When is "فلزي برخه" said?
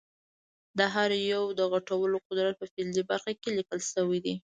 2.73-3.31